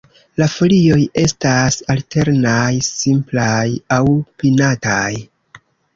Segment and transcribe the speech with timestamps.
[0.41, 3.63] La folioj estas alternaj, simplaj
[3.99, 4.03] aŭ
[4.41, 5.09] pinataj.